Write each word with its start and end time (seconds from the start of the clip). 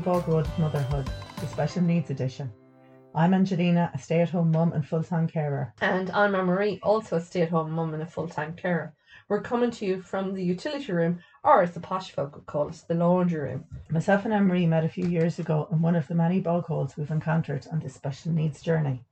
Bog 0.00 0.28
Road 0.28 0.46
Motherhood, 0.58 1.08
the 1.40 1.46
Special 1.46 1.82
Needs 1.82 2.10
Edition. 2.10 2.52
I'm 3.14 3.32
Angelina, 3.32 3.90
a 3.94 3.98
stay 3.98 4.20
at 4.20 4.30
home 4.30 4.50
mum 4.50 4.72
and 4.72 4.86
full 4.86 5.02
time 5.02 5.26
carer. 5.26 5.72
And 5.80 6.10
I'm 6.10 6.34
Anne 6.34 6.44
Marie, 6.44 6.78
also 6.82 7.16
a 7.16 7.20
stay 7.20 7.42
at 7.42 7.50
home 7.50 7.70
mum 7.70 7.94
and 7.94 8.02
a 8.02 8.06
full 8.06 8.28
time 8.28 8.54
carer. 8.54 8.94
We're 9.28 9.40
coming 9.40 9.70
to 9.72 9.86
you 9.86 10.02
from 10.02 10.34
the 10.34 10.44
utility 10.44 10.92
room, 10.92 11.20
or 11.42 11.62
as 11.62 11.72
the 11.72 11.80
posh 11.80 12.12
folk 12.12 12.36
would 12.36 12.46
call 12.46 12.68
it, 12.68 12.80
the 12.86 12.94
laundry 12.94 13.40
room. 13.40 13.64
Myself 13.90 14.24
and 14.24 14.34
Anne 14.34 14.46
Marie 14.46 14.66
met 14.66 14.84
a 14.84 14.88
few 14.88 15.06
years 15.06 15.38
ago 15.38 15.66
in 15.72 15.80
one 15.80 15.96
of 15.96 16.06
the 16.06 16.14
many 16.14 16.40
bog 16.40 16.66
holes 16.66 16.96
we've 16.96 17.10
encountered 17.10 17.66
on 17.72 17.80
this 17.80 17.94
special 17.94 18.32
needs 18.32 18.60
journey. 18.62 19.02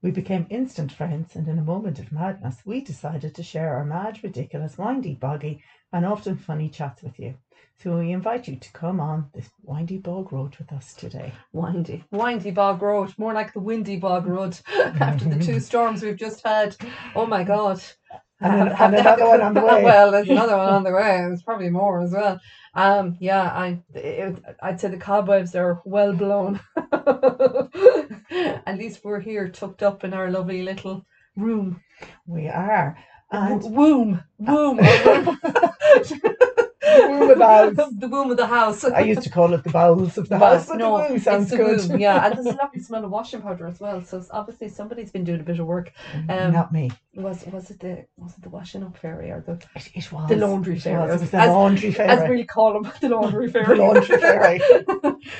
We 0.00 0.12
became 0.12 0.46
instant 0.48 0.92
friends, 0.92 1.34
and 1.34 1.48
in 1.48 1.58
a 1.58 1.62
moment 1.62 1.98
of 1.98 2.12
madness, 2.12 2.62
we 2.64 2.80
decided 2.80 3.34
to 3.34 3.42
share 3.42 3.74
our 3.74 3.84
mad, 3.84 4.22
ridiculous, 4.22 4.78
windy, 4.78 5.14
boggy, 5.14 5.64
and 5.92 6.06
often 6.06 6.36
funny 6.36 6.68
chats 6.68 7.02
with 7.02 7.18
you. 7.18 7.34
So 7.82 7.98
we 7.98 8.12
invite 8.12 8.46
you 8.46 8.56
to 8.56 8.72
come 8.72 9.00
on 9.00 9.30
this 9.34 9.50
windy 9.62 9.98
bog 9.98 10.32
road 10.32 10.56
with 10.56 10.72
us 10.72 10.94
today. 10.94 11.32
Windy, 11.52 12.04
windy 12.12 12.52
bog 12.52 12.80
road, 12.80 13.12
more 13.18 13.32
like 13.32 13.52
the 13.52 13.60
windy 13.60 13.96
bog 13.96 14.26
road 14.26 14.56
after 15.00 15.28
the 15.28 15.44
two 15.44 15.58
storms 15.68 16.02
we've 16.02 16.16
just 16.16 16.46
had. 16.46 16.76
Oh 17.16 17.26
my 17.26 17.42
god. 17.42 17.82
And, 18.40 18.68
and 18.80 18.94
another 18.94 19.26
one 19.26 19.40
on 19.40 19.54
the 19.54 19.60
way. 19.60 19.82
well, 19.82 20.10
there's 20.10 20.28
another 20.28 20.56
one 20.56 20.68
on 20.68 20.84
the 20.84 20.92
way. 20.92 21.18
There's 21.18 21.42
probably 21.42 21.70
more 21.70 22.00
as 22.00 22.12
well. 22.12 22.40
Um, 22.74 23.16
yeah, 23.20 23.42
I, 23.42 23.80
it, 23.94 24.36
I'd 24.62 24.80
say 24.80 24.88
the 24.88 24.96
cobwebs 24.96 25.54
are 25.54 25.82
well 25.84 26.12
blown. 26.12 26.60
At 28.30 28.78
least 28.78 29.04
we're 29.04 29.20
here, 29.20 29.48
tucked 29.48 29.82
up 29.82 30.04
in 30.04 30.14
our 30.14 30.30
lovely 30.30 30.62
little 30.62 31.04
room. 31.36 31.82
we 32.26 32.48
are. 32.48 32.96
And 33.30 33.62
womb, 33.62 34.22
womb, 34.38 34.78
Of 36.98 37.38
the 37.38 37.44
house. 37.46 37.74
the 37.92 38.08
of 38.30 38.36
the 38.36 38.46
house. 38.46 38.84
I 38.84 39.00
used 39.00 39.22
to 39.22 39.30
call 39.30 39.54
it 39.54 39.64
the 39.64 39.70
bowels 39.70 40.18
of 40.18 40.28
the 40.28 40.38
But 40.38 40.58
house, 40.58 40.70
no, 40.70 41.08
the 41.12 41.18
sounds 41.20 41.50
good. 41.50 42.00
yeah, 42.00 42.24
and 42.26 42.34
there's 42.36 42.46
a 42.54 42.58
lovely 42.58 42.80
smell 42.80 43.04
of 43.04 43.10
washing 43.10 43.40
powder 43.42 43.66
as 43.66 43.80
well. 43.80 44.02
So 44.04 44.22
obviously 44.30 44.68
somebody's 44.68 45.10
been 45.10 45.24
doing 45.24 45.40
a 45.40 45.44
bit 45.44 45.58
of 45.60 45.66
work. 45.66 45.92
Um, 46.28 46.52
Not 46.52 46.72
me. 46.72 46.90
Was 47.14 47.44
was 47.46 47.70
it 47.70 47.80
the 47.80 48.04
was 48.16 48.34
it 48.36 48.42
the 48.42 48.48
washing 48.50 48.82
up 48.84 48.96
fairy 48.96 49.30
or 49.30 49.40
the 49.40 49.52
It, 49.74 49.90
it 49.94 50.12
was 50.12 50.28
the 50.28 50.36
laundry 50.36 50.76
it 50.76 50.82
fairy? 50.82 51.08
Was, 51.08 51.16
it 51.16 51.20
was 51.22 51.30
the 51.30 51.38
As- 51.38 51.48
laundry 51.50 51.98
as 51.98 52.28
we 52.28 52.44
call 52.44 52.74
them, 52.74 52.92
the 53.00 53.08
laundry 53.08 53.50
fairy. 53.50 53.66
The 53.66 53.74
fairy. 53.74 53.78
laundry 53.78 54.18
fairy. 54.18 54.60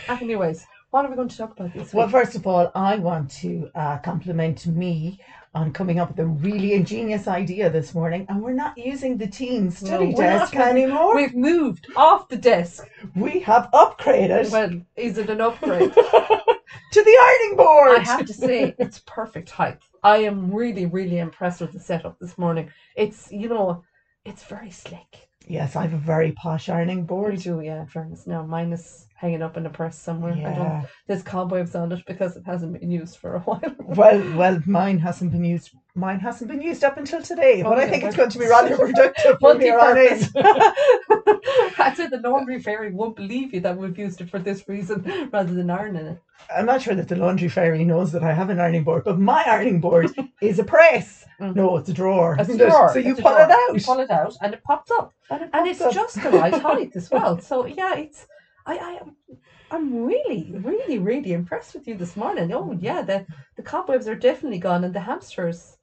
Anyways, 0.09 0.67
what 0.91 1.05
are 1.05 1.11
we 1.11 1.17
going 1.17 1.29
to 1.29 1.37
talk 1.37 1.53
about 1.53 1.73
this 1.75 1.93
Well, 1.93 2.09
first 2.09 2.35
of 2.35 2.47
all, 2.47 2.71
I 2.75 2.97
want 2.97 3.31
to 3.43 3.71
uh, 3.75 3.99
compliment 3.99 4.67
me 4.67 5.21
on 5.55 5.73
coming 5.73 5.99
up 5.99 6.09
with 6.09 6.19
a 6.21 6.27
really 6.27 6.73
ingenious 6.75 7.27
idea 7.27 7.69
this 7.69 7.95
morning, 7.95 8.27
and 8.29 8.43
we're 8.43 8.53
not 8.53 8.77
using 8.79 9.17
the 9.17 9.27
teen 9.27 9.71
study 9.71 10.15
desk 10.15 10.57
anymore. 10.57 11.15
We've 11.15 11.35
moved 11.35 11.89
off 11.97 12.29
the 12.29 12.37
desk. 12.37 12.89
We 13.15 13.41
have 13.41 13.69
upgraded 13.73 14.51
Well, 14.51 14.81
is 14.97 15.19
it 15.19 15.31
an 15.31 15.41
upgrade? 15.41 15.93
to 16.93 17.03
the 17.03 17.19
ironing 17.21 17.57
board. 17.57 18.01
I 18.01 18.03
have 18.05 18.27
to 18.27 18.33
say, 18.33 18.75
it's 18.79 19.01
perfect 19.07 19.51
height. 19.51 19.79
I 20.03 20.19
am 20.19 20.53
really, 20.55 20.87
really 20.87 21.19
impressed 21.19 21.61
with 21.61 21.73
the 21.73 21.81
setup 21.81 22.19
this 22.19 22.39
morning. 22.39 22.71
It's, 22.97 23.31
you 23.31 23.49
know, 23.49 23.85
it's 24.25 24.45
very 24.45 24.71
slick. 24.71 25.28
Yes, 25.49 25.77
I 25.77 25.83
have 25.83 25.95
a 25.95 25.99
very 25.99 26.33
posh 26.33 26.69
ironing 26.69 27.05
board. 27.05 27.39
do, 27.41 27.61
yeah, 27.61 27.81
in 27.81 27.87
fairness. 27.87 28.27
Now, 28.27 28.45
mine 28.45 28.73
is 28.73 29.07
hanging 29.17 29.43
up 29.43 29.57
in 29.57 29.67
a 29.67 29.71
press 29.71 29.99
somewhere. 29.99 30.33
I 30.33 30.37
don't, 30.37 30.53
Yeah. 30.59 30.85
there's 31.07 31.23
cobwebs 31.23 31.75
on 31.75 31.91
it 31.93 32.05
because 32.07 32.37
it 32.37 32.45
hasn't 32.47 32.79
been 32.79 32.91
used 32.91 33.17
for 33.17 33.37
a 33.37 33.41
while. 33.47 33.61
Well, 33.81 34.37
well, 34.37 34.61
mine 34.67 34.99
hasn't 34.99 35.33
been 35.33 35.45
used. 35.45 35.71
Mine 35.95 36.21
hasn't 36.21 36.49
been 36.51 36.61
used 36.63 36.85
up 36.85 36.97
until 36.97 37.21
today, 37.23 37.63
but 37.63 37.79
I 37.79 37.89
think 37.89 38.05
it's 38.05 38.15
going 38.15 38.31
to 38.31 38.39
be 38.39 38.47
rather 38.47 38.77
productive 38.77 39.37
from 39.41 39.59
here 39.61 39.79
on 39.79 39.97
in. 39.99 40.21
I 40.37 41.93
said 41.97 42.11
the 42.11 42.21
laundry 42.23 42.61
fairy 42.61 42.93
won't 42.93 43.17
believe 43.17 43.53
you 43.53 43.61
that 43.61 43.77
we've 43.77 43.99
used 43.99 44.21
it 44.21 44.31
for 44.31 44.39
this 44.39 44.69
reason 44.69 45.29
rather 45.33 45.53
than 45.55 45.71
ironing 45.71 46.07
it. 46.07 46.19
I'm 46.57 46.67
not 46.67 46.83
sure 46.83 46.95
that 46.95 47.09
the 47.09 47.17
laundry 47.17 47.49
fairy 47.49 47.85
knows 47.85 48.13
that 48.13 48.23
I 48.23 48.33
have 48.33 48.51
an 48.51 48.61
ironing 48.61 48.85
board, 48.85 49.03
but 49.05 49.19
my 49.19 49.43
ironing 49.45 49.81
board 49.81 50.15
is 50.41 50.59
a 50.59 50.65
press. 50.65 51.25
Mhm. 51.41 51.57
No, 51.57 51.77
it's 51.79 51.89
a 51.89 51.93
drawer. 51.95 52.37
It's 52.39 52.49
a 52.51 52.57
drawer. 52.59 52.93
So 52.93 52.99
you 53.01 53.15
pull 53.15 53.33
drawer. 53.33 53.41
it 53.43 53.51
out. 53.51 53.75
You 53.75 53.81
pull 53.81 54.01
it 54.01 54.11
out 54.11 54.35
and 54.41 54.55
it 54.55 54.63
pops 54.63 54.91
up. 54.93 55.13
and, 55.31 55.43
it 55.43 55.51
And 55.53 55.67
it's 55.67 55.81
up. 55.81 55.93
just 55.93 56.23
the 56.23 56.31
right 56.31 56.55
height 56.55 56.95
as 56.95 57.11
well. 57.11 57.41
So 57.49 57.67
yeah, 57.67 57.97
it's 57.97 58.27
I, 58.67 58.77
I 58.79 59.01
I'm 59.71 60.05
really, 60.05 60.53
really, 60.55 60.99
really 60.99 61.33
impressed 61.33 61.75
with 61.75 61.89
you 61.89 61.97
this 61.97 62.17
morning. 62.17 62.53
Oh 62.53 62.77
yeah, 62.79 63.03
the 63.03 63.27
the 63.57 63.63
cobwebs 63.63 64.07
are 64.07 64.15
definitely 64.15 64.59
gone 64.59 64.85
and 64.85 64.95
the 64.95 65.01
hamsters 65.01 65.78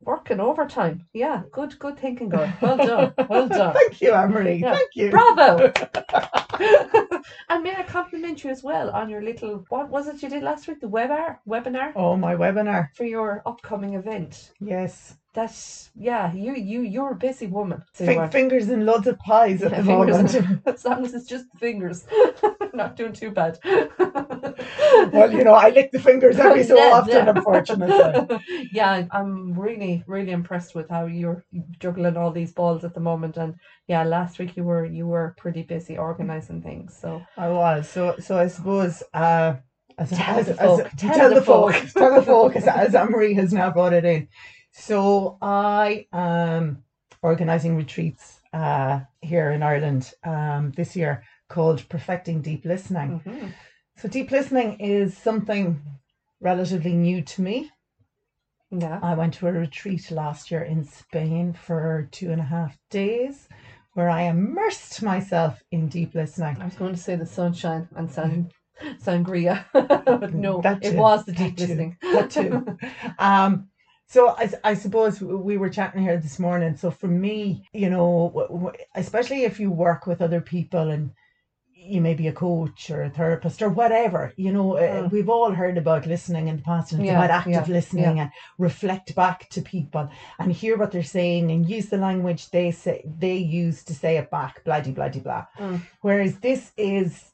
working 0.00 0.40
overtime. 0.40 1.06
Yeah, 1.12 1.42
good 1.52 1.78
good 1.78 1.98
thinking 1.98 2.28
girl. 2.28 2.52
Well 2.60 2.76
done. 2.76 3.14
Well 3.28 3.48
done. 3.60 3.74
Thank 3.74 4.00
you, 4.00 4.12
Anne-Marie. 4.12 4.56
Yeah. 4.56 4.74
Thank 4.74 4.90
you. 4.94 5.10
Bravo! 5.10 5.72
and 7.48 7.62
may 7.62 7.74
I 7.76 7.82
compliment 7.82 8.44
you 8.44 8.50
as 8.50 8.62
well 8.62 8.90
on 8.90 9.08
your 9.08 9.22
little 9.22 9.64
what 9.68 9.88
was 9.88 10.08
it 10.08 10.22
you 10.22 10.28
did 10.28 10.42
last 10.42 10.68
week? 10.68 10.80
The 10.80 10.88
webinar 10.88 11.38
webinar 11.48 11.92
Oh, 11.96 12.16
my 12.16 12.34
webinar. 12.34 12.88
for 12.94 13.04
your 13.04 13.42
upcoming 13.46 13.94
event. 13.94 14.52
Yes. 14.60 15.16
That's 15.34 15.90
yeah, 15.96 16.32
you 16.32 16.54
you 16.54 16.82
you're 16.82 17.10
a 17.12 17.16
busy 17.16 17.48
woman. 17.48 17.82
So 17.92 18.18
are. 18.18 18.30
fingers 18.30 18.68
and 18.68 18.86
loads 18.86 19.08
of 19.08 19.18
pies 19.18 19.62
at 19.64 19.72
Yeah, 19.72 19.80
the 19.80 19.84
moment. 19.84 20.34
as 20.66 20.84
long 20.84 21.04
as 21.04 21.12
it's 21.14 21.26
just 21.26 21.46
fingers. 21.58 22.06
Not 22.72 22.94
doing 22.96 23.12
too 23.12 23.30
bad. 23.32 23.58
well, 25.12 25.32
you 25.32 25.44
know, 25.44 25.54
I 25.54 25.70
lick 25.70 25.90
the 25.90 25.98
fingers 25.98 26.38
every 26.38 26.62
so 26.64 26.76
Yeah, 26.76 26.90
often, 26.92 27.26
yeah. 27.26 27.30
unfortunately. 27.30 28.38
yeah, 28.72 29.06
I'm 29.10 29.52
really, 29.58 30.02
really 30.06 30.30
impressed 30.32 30.74
with 30.74 30.88
how 30.88 31.06
you're 31.06 31.44
juggling 31.80 32.16
all 32.16 32.30
these 32.30 32.52
balls 32.52 32.84
at 32.84 32.94
the 32.94 33.00
moment. 33.00 33.36
And 33.36 33.54
yeah, 33.88 34.02
last 34.04 34.38
week 34.38 34.56
you 34.56 34.64
were 34.64 34.84
you 34.84 35.06
were 35.06 35.34
pretty 35.36 35.62
busy 35.62 35.96
organizing 35.98 36.33
things. 36.40 36.96
So 37.00 37.22
I 37.36 37.48
was. 37.48 37.88
So 37.88 38.16
so 38.18 38.38
I 38.38 38.48
suppose 38.48 39.02
uh 39.12 39.56
as, 39.96 40.10
Tell 40.10 40.38
as, 40.40 40.46
the 40.46 40.52
as- 40.52 40.58
folk, 40.80 40.90
tell, 40.96 41.14
tell 41.14 41.34
the 41.34 41.42
folk, 41.42 41.74
tell 41.96 42.14
the 42.16 42.22
folk, 42.22 42.56
as, 42.56 42.66
as 42.84 42.94
Anne-Marie 42.96 43.34
has 43.34 43.52
now 43.52 43.70
brought 43.70 43.92
it 43.92 44.04
in. 44.04 44.26
So 44.72 45.38
I 45.40 46.06
am 46.12 46.82
organising 47.22 47.76
retreats 47.76 48.40
uh, 48.52 49.00
here 49.20 49.52
in 49.52 49.62
Ireland 49.62 50.12
um, 50.24 50.72
this 50.72 50.96
year 50.96 51.22
called 51.48 51.88
Perfecting 51.88 52.42
Deep 52.42 52.64
Listening. 52.64 53.20
mhm. 53.24 53.52
So 53.96 54.08
deep 54.08 54.32
listening 54.32 54.80
is 54.80 55.16
something 55.16 55.80
relatively 56.40 56.94
new 56.94 57.22
to 57.22 57.42
me. 57.42 57.70
yeah, 58.72 58.98
I 59.00 59.14
went 59.14 59.34
to 59.34 59.46
a 59.46 59.52
retreat 59.52 60.10
last 60.10 60.50
year 60.50 60.62
in 60.62 60.82
Spain 60.84 61.52
for 61.52 62.08
two 62.10 62.32
and 62.32 62.40
a 62.40 62.44
half 62.44 62.76
days 62.90 63.48
where 63.94 64.10
I 64.10 64.22
immersed 64.22 65.02
myself 65.02 65.62
in 65.70 65.88
deep 65.88 66.14
listening. 66.14 66.56
I 66.60 66.64
was 66.66 66.74
going 66.74 66.94
to 66.94 67.00
say 67.00 67.16
the 67.16 67.26
sunshine 67.26 67.88
and 67.96 68.10
san, 68.10 68.50
sangria, 69.02 69.64
but 69.72 70.34
no, 70.34 70.60
That 70.62 70.82
it 70.82 70.90
too, 70.90 70.96
was 70.96 71.24
the 71.24 71.32
that 71.32 71.38
deep 71.38 71.56
too, 71.56 71.66
listening. 71.66 71.96
that 72.12 72.30
too. 72.30 72.78
Um, 73.18 73.68
so 74.06 74.28
I, 74.30 74.50
I 74.64 74.74
suppose 74.74 75.20
we 75.20 75.56
were 75.56 75.70
chatting 75.70 76.02
here 76.02 76.18
this 76.18 76.38
morning. 76.38 76.76
So 76.76 76.90
for 76.90 77.08
me, 77.08 77.66
you 77.72 77.90
know, 77.90 78.72
especially 78.94 79.44
if 79.44 79.58
you 79.58 79.70
work 79.70 80.06
with 80.06 80.20
other 80.22 80.40
people 80.40 80.90
and 80.90 81.10
you 81.86 82.00
may 82.00 82.14
be 82.14 82.28
a 82.28 82.32
coach 82.32 82.90
or 82.90 83.02
a 83.02 83.10
therapist 83.10 83.60
or 83.60 83.68
whatever, 83.68 84.32
you 84.36 84.52
know, 84.52 84.76
uh, 84.76 85.02
Mm. 85.02 85.10
we've 85.12 85.28
all 85.28 85.52
heard 85.52 85.76
about 85.76 86.06
listening 86.06 86.48
in 86.48 86.56
the 86.56 86.62
past 86.62 86.92
and 86.92 87.00
it's 87.02 87.08
Yeah, 87.08 87.18
about 87.18 87.30
active 87.30 87.68
yeah, 87.68 87.74
listening 87.74 88.20
and 88.20 88.30
reflect 88.58 89.14
back 89.14 89.48
to 89.50 89.60
people 89.62 90.08
and 90.38 90.50
hear 90.52 90.78
what 90.78 90.90
they're 90.92 91.02
saying 91.02 91.50
and 91.50 91.68
use 91.68 91.90
the 91.90 91.98
language 91.98 92.50
they 92.50 92.70
say 92.70 93.04
they 93.18 93.36
use 93.36 93.84
to 93.84 93.94
say 93.94 94.16
it 94.16 94.30
back, 94.30 94.64
blah 94.64 94.80
de 94.80 94.92
blah 94.92 95.08
de 95.08 95.20
blah. 95.20 95.44
Mm. 95.58 95.80
Whereas 96.00 96.38
this 96.38 96.72
is 96.76 97.32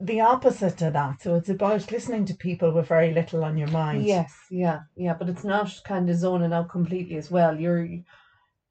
the 0.00 0.20
opposite 0.20 0.82
of 0.82 0.92
that. 0.92 1.22
So 1.22 1.36
it's 1.36 1.48
about 1.48 1.90
listening 1.90 2.24
to 2.26 2.34
people 2.34 2.70
with 2.72 2.88
very 2.88 3.12
little 3.14 3.44
on 3.44 3.56
your 3.56 3.70
mind. 3.70 4.04
Yes, 4.04 4.32
yeah, 4.50 4.80
yeah, 4.96 5.14
but 5.14 5.28
it's 5.28 5.44
not 5.44 5.70
kind 5.84 6.10
of 6.10 6.16
zoning 6.16 6.52
out 6.52 6.68
completely 6.68 7.16
as 7.16 7.30
well. 7.30 7.58
You're, 7.58 7.88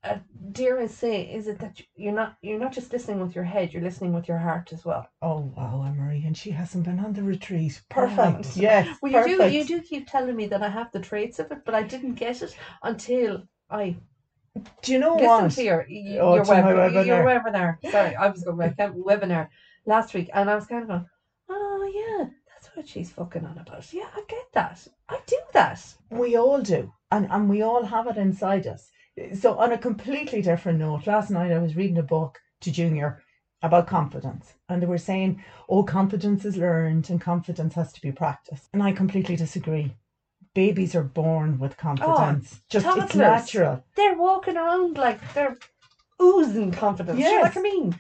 uh, 0.05 0.17
dare 0.51 0.79
I 0.79 0.87
say, 0.87 1.21
is 1.23 1.47
it 1.47 1.59
that 1.59 1.81
you're 1.95 2.13
not 2.13 2.37
you're 2.41 2.59
not 2.59 2.71
just 2.73 2.93
listening 2.93 3.19
with 3.19 3.35
your 3.35 3.43
head, 3.43 3.73
you're 3.73 3.83
listening 3.83 4.13
with 4.13 4.27
your 4.27 4.37
heart 4.37 4.71
as 4.73 4.85
well. 4.85 5.07
Oh 5.21 5.51
wow, 5.57 5.83
Anne-Marie, 5.85 6.23
and 6.25 6.37
she 6.37 6.51
hasn't 6.51 6.85
been 6.85 6.99
on 6.99 7.13
the 7.13 7.23
retreat. 7.23 7.81
Perfect. 7.89 8.55
Yes. 8.55 8.97
Well, 9.01 9.11
you 9.27 9.37
do 9.37 9.49
you 9.49 9.63
do 9.65 9.81
keep 9.81 10.07
telling 10.07 10.35
me 10.35 10.45
that 10.47 10.61
I 10.63 10.69
have 10.69 10.91
the 10.91 10.99
traits 10.99 11.39
of 11.39 11.51
it, 11.51 11.65
but 11.65 11.75
I 11.75 11.83
didn't 11.83 12.15
get 12.15 12.41
it 12.41 12.55
until 12.83 13.43
I 13.69 13.95
Do 14.81 14.93
you 14.93 14.99
know 14.99 15.15
listened 15.15 15.27
what? 15.27 15.51
to 15.53 15.63
your 15.63 15.81
Oh, 16.21 16.35
your, 16.35 16.45
my 16.45 16.61
web, 16.61 16.93
your 17.05 17.23
webinar. 17.23 17.43
webinar. 17.81 17.91
Sorry, 17.91 18.15
I 18.15 18.27
was 18.29 18.43
going 18.43 18.57
back 18.57 18.77
webinar 18.93 19.49
last 19.85 20.13
week, 20.13 20.29
and 20.33 20.49
I 20.49 20.55
was 20.55 20.65
kind 20.67 20.83
of 20.83 20.87
going, 20.87 21.05
oh 21.49 21.91
yeah, 21.93 22.29
that's 22.49 22.75
what 22.75 22.87
she's 22.87 23.11
fucking 23.11 23.45
on 23.45 23.57
about. 23.57 23.91
Yeah, 23.93 24.07
I 24.15 24.23
get 24.27 24.47
that. 24.53 24.87
I 25.09 25.19
do 25.25 25.37
that. 25.53 25.81
We 26.09 26.37
all 26.37 26.61
do, 26.61 26.91
and 27.11 27.27
and 27.31 27.49
we 27.49 27.61
all 27.63 27.83
have 27.83 28.07
it 28.07 28.17
inside 28.17 28.67
us. 28.67 28.89
So 29.33 29.57
on 29.57 29.71
a 29.71 29.77
completely 29.77 30.41
different 30.41 30.79
note, 30.79 31.07
last 31.07 31.29
night 31.29 31.51
I 31.51 31.59
was 31.59 31.75
reading 31.75 31.97
a 31.97 32.03
book 32.03 32.41
to 32.61 32.71
Junior 32.71 33.21
about 33.61 33.87
confidence, 33.87 34.53
and 34.67 34.81
they 34.81 34.85
were 34.85 34.97
saying, 34.97 35.41
"Oh, 35.69 35.83
confidence 35.83 36.43
is 36.43 36.57
learned, 36.57 37.09
and 37.09 37.21
confidence 37.21 37.75
has 37.75 37.93
to 37.93 38.01
be 38.01 38.11
practiced." 38.11 38.69
And 38.73 38.83
I 38.83 38.91
completely 38.91 39.35
disagree. 39.35 39.95
Babies 40.53 40.95
are 40.95 41.03
born 41.03 41.59
with 41.59 41.77
confidence. 41.77 42.55
Oh, 42.55 42.63
Just 42.69 42.97
it's 42.97 43.15
natural. 43.15 43.83
They're 43.95 44.17
walking 44.17 44.57
around 44.57 44.97
like 44.97 45.19
they're 45.33 45.57
oozing 46.21 46.71
confidence. 46.71 47.17
You 47.17 47.25
know 47.25 47.39
what 47.41 47.55
Yes. 47.55 47.57
I 47.57 47.61
mean? 47.61 47.95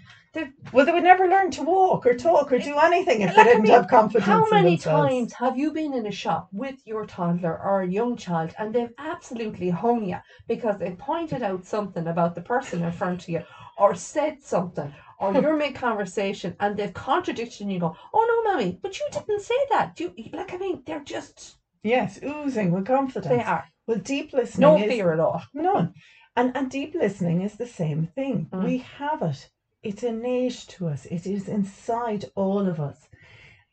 Well, 0.73 0.85
they 0.85 0.91
would 0.91 1.03
never 1.03 1.27
learn 1.27 1.51
to 1.51 1.63
walk 1.63 2.05
or 2.05 2.13
talk 2.13 2.51
or 2.51 2.57
do 2.59 2.77
anything 2.77 3.21
if 3.21 3.35
Like, 3.35 3.37
they 3.37 3.43
didn't 3.51 3.63
mean, 3.63 3.71
have 3.71 3.87
confidence 3.87 4.25
How 4.25 4.49
many 4.49 4.77
times 4.77 5.33
have 5.33 5.57
you 5.57 5.71
been 5.71 5.93
in 5.93 6.05
a 6.05 6.11
shop 6.11 6.49
with 6.51 6.75
your 6.85 7.05
toddler 7.05 7.57
or 7.61 7.81
a 7.81 7.87
young 7.87 8.17
child 8.17 8.53
and 8.59 8.73
they've 8.73 8.93
absolutely 8.97 9.69
hung 9.69 10.05
you 10.05 10.17
because 10.47 10.77
they 10.79 10.91
pointed 10.91 11.41
out 11.43 11.65
something 11.65 12.07
about 12.07 12.35
the 12.35 12.41
person 12.41 12.83
in 12.83 12.91
front 12.91 13.23
of 13.23 13.29
you 13.29 13.41
or 13.77 13.95
said 13.95 14.41
something 14.41 14.93
or 15.19 15.33
you're 15.41 15.55
mid 15.55 15.75
conversation 15.75 16.55
and 16.59 16.75
they've 16.75 16.93
contradicted 16.93 17.59
you 17.61 17.63
and 17.65 17.73
you 17.73 17.79
go, 17.79 17.95
Oh 18.13 18.25
no, 18.43 18.51
mommy, 18.51 18.77
but 18.81 18.99
you 18.99 19.05
didn't 19.11 19.41
say 19.41 19.55
that. 19.69 19.99
You 19.99 20.13
like 20.33 20.53
I 20.53 20.57
mean, 20.57 20.83
they're 20.85 20.99
just 21.03 21.57
Yes, 21.83 22.19
oozing 22.23 22.71
with 22.71 22.85
confidence. 22.85 23.27
they 23.33 23.43
are. 23.43 23.63
Well, 23.87 23.99
deep 23.99 24.33
listening 24.33 24.61
No 24.61 24.77
is 24.77 24.89
fear 24.89 25.13
at 25.13 25.19
all. 25.19 25.43
none, 25.53 25.93
and 26.35 26.51
and 26.57 26.69
deep 26.69 26.95
listening 26.95 27.41
is 27.41 27.55
the 27.57 27.67
same 27.67 28.07
thing. 28.15 28.49
Mm. 28.51 28.63
We 28.63 28.79
have 28.79 29.21
it. 29.21 29.49
It's 29.85 30.01
innate 30.01 30.65
to 30.69 30.87
us. 30.87 31.05
It 31.05 31.27
is 31.27 31.47
inside 31.47 32.25
all 32.33 32.67
of 32.67 32.79
us, 32.79 33.07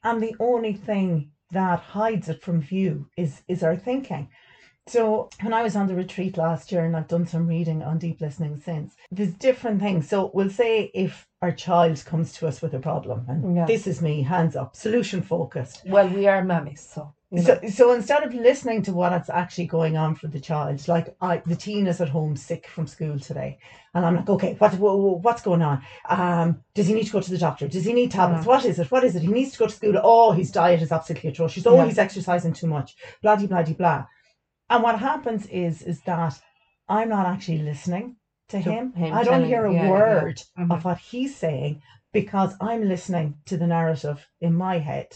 and 0.04 0.22
the 0.22 0.36
only 0.38 0.74
thing 0.74 1.30
that 1.52 1.80
hides 1.80 2.28
it 2.28 2.42
from 2.42 2.60
view 2.60 3.08
is 3.16 3.42
is 3.48 3.62
our 3.62 3.76
thinking. 3.76 4.28
So 4.86 5.30
when 5.40 5.54
I 5.54 5.62
was 5.62 5.74
on 5.74 5.86
the 5.86 5.94
retreat 5.94 6.36
last 6.36 6.70
year, 6.70 6.84
and 6.84 6.94
I've 6.94 7.08
done 7.08 7.26
some 7.26 7.46
reading 7.46 7.82
on 7.82 7.98
deep 7.98 8.20
listening 8.20 8.60
since, 8.62 8.94
there's 9.10 9.32
different 9.32 9.80
things. 9.80 10.06
So 10.08 10.30
we'll 10.34 10.50
say 10.50 10.90
if 10.92 11.26
our 11.40 11.52
child 11.52 12.04
comes 12.04 12.34
to 12.34 12.46
us 12.46 12.60
with 12.60 12.74
a 12.74 12.80
problem, 12.80 13.24
and 13.28 13.56
Yeah. 13.56 13.64
this 13.64 13.86
is 13.86 14.02
me, 14.02 14.22
hands 14.22 14.54
up, 14.54 14.76
solution 14.76 15.22
focused. 15.22 15.82
Well, 15.86 16.08
we 16.08 16.26
are 16.26 16.44
mummies, 16.44 16.86
so. 16.94 17.14
So, 17.40 17.58
so 17.70 17.92
instead 17.92 18.24
of 18.24 18.34
listening 18.34 18.82
to 18.82 18.92
what's 18.92 19.30
actually 19.30 19.66
going 19.66 19.96
on 19.96 20.14
for 20.16 20.26
the 20.28 20.38
child, 20.38 20.86
like 20.86 21.16
I, 21.22 21.38
the 21.46 21.56
teen 21.56 21.86
is 21.86 21.98
at 22.02 22.10
home 22.10 22.36
sick 22.36 22.66
from 22.66 22.86
school 22.86 23.18
today, 23.18 23.58
and 23.94 24.04
I'm 24.04 24.16
like, 24.16 24.28
okay, 24.28 24.54
what, 24.58 24.74
wha- 24.74 24.94
wha- 24.94 25.16
what's 25.16 25.40
going 25.40 25.62
on? 25.62 25.82
Um, 26.10 26.62
does 26.74 26.88
he 26.88 26.92
need 26.94 27.06
to 27.06 27.12
go 27.12 27.22
to 27.22 27.30
the 27.30 27.38
doctor? 27.38 27.68
Does 27.68 27.86
he 27.86 27.94
need 27.94 28.10
tablets? 28.10 28.44
Mm. 28.44 28.48
What 28.48 28.64
is 28.66 28.78
it? 28.78 28.90
What 28.90 29.02
is 29.04 29.16
it? 29.16 29.22
He 29.22 29.28
needs 29.28 29.52
to 29.52 29.58
go 29.60 29.66
to 29.66 29.72
school. 29.74 29.94
Oh, 30.02 30.32
his 30.32 30.50
diet 30.50 30.82
is 30.82 30.92
absolutely 30.92 31.30
atrocious. 31.30 31.66
Oh, 31.66 31.76
Yeah. 31.76 31.86
he's 31.86 31.96
exercising 31.98 32.52
too 32.52 32.66
much. 32.66 32.96
Blah 33.22 33.36
de 33.36 33.46
blah 33.48 33.62
de 33.62 33.72
blah. 33.72 34.04
And 34.68 34.82
what 34.82 34.98
happens 34.98 35.46
is, 35.46 35.80
is 35.80 36.02
that 36.02 36.38
I'm 36.88 37.08
not 37.08 37.24
actually 37.26 37.58
listening 37.62 38.16
to 38.48 38.62
To 38.62 38.70
him. 38.70 38.92
him 38.92 39.14
I 39.14 39.24
don't 39.24 39.44
hear 39.46 39.64
a 39.64 39.72
yeah, 39.72 39.84
yeah. 39.84 39.90
word 39.90 40.42
Mhm. 40.58 40.70
of 40.70 40.84
what 40.84 40.98
he's 40.98 41.34
saying 41.34 41.80
because 42.12 42.54
I'm 42.60 42.86
listening 42.88 43.36
to 43.46 43.56
the 43.56 43.66
narrative 43.66 44.26
in 44.42 44.52
my 44.54 44.78
head, 44.80 45.08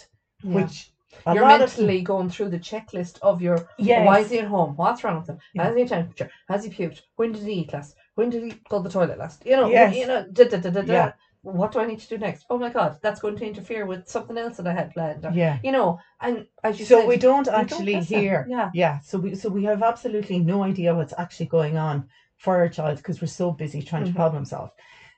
Yeah. 0.43 0.55
which 0.55 0.91
a 1.27 1.35
you're 1.35 1.45
of 1.45 1.59
mentally 1.61 2.03
going 2.03 2.29
through 2.29 2.51
the 2.51 2.59
checklist 2.59 3.19
of 3.23 3.41
your 3.41 3.59
yes. 3.79 4.07
why 4.07 4.19
is 4.21 4.31
he 4.31 4.39
at 4.39 4.47
home? 4.47 4.75
What's 4.77 5.03
wrong 5.05 5.19
with 5.19 5.29
him? 5.29 5.39
Has 5.57 5.75
he 5.77 5.83
a 5.83 5.87
temperature? 5.89 6.31
Has 6.49 6.65
he 6.65 6.71
puked? 6.71 7.01
When 7.17 7.33
did 7.33 7.43
he 7.45 7.53
eat 7.61 7.73
last? 7.73 7.95
When 8.17 8.31
did 8.31 8.43
he 8.45 8.53
go 8.69 8.79
to 8.79 8.85
the 8.85 8.91
toilet 8.91 9.19
last? 9.19 9.45
You 9.47 9.57
know, 9.57 9.69
Yes. 9.69 9.95
you 9.97 10.07
know, 10.07 10.25
da, 10.33 10.45
da, 10.45 10.59
da, 10.59 10.71
da, 10.71 10.83
da. 10.83 10.93
Yeah. 10.93 11.13
what 11.43 11.71
do 11.73 11.79
I 11.79 11.87
need 11.87 12.01
to 12.01 12.09
do 12.09 12.19
next? 12.19 12.45
Oh 12.51 12.59
my 12.59 12.71
god, 12.71 12.99
that's 13.03 13.21
going 13.21 13.37
to 13.37 13.47
interfere 13.47 13.87
with 13.87 14.09
something 14.09 14.37
else 14.37 14.57
that 14.57 14.67
I 14.67 14.73
had 14.73 14.91
planned. 14.93 15.25
Or, 15.25 15.31
Yeah. 15.33 15.59
You 15.63 15.73
know, 15.73 15.99
and 16.21 16.47
as 16.65 16.81
you 16.81 16.87
So 16.87 17.01
said, 17.01 17.09
we 17.09 17.17
don't 17.17 17.45
don't 17.47 17.55
actually 17.55 17.95
listen. 17.97 18.19
hear. 18.21 18.47
Yeah. 18.49 18.71
Yeah. 18.75 18.99
So 19.01 19.19
we 19.19 19.35
so 19.37 19.49
we 19.49 19.63
have 19.65 19.83
absolutely 19.83 20.39
no 20.41 20.65
idea 20.65 20.95
what's 20.95 21.15
actually 21.17 21.47
going 21.47 21.77
on 21.79 22.09
for 22.45 22.57
our 22.57 22.69
child 22.69 22.97
because 22.99 23.21
we're 23.23 23.29
so 23.43 23.51
busy 23.53 23.81
trying 23.83 24.03
Mhm. 24.05 24.09
to 24.09 24.15
problem 24.15 24.45
solve. 24.45 24.71